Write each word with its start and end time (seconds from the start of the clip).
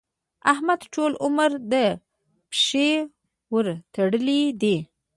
احمد 0.51 0.79
ټول 0.93 1.11
عمر 1.23 1.49
د 1.71 1.73
پيشي 2.49 2.91
ورتړلې 3.53 4.41
دي. 4.61 4.77